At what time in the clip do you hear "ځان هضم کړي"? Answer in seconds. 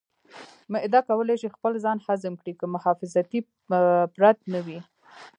1.83-2.53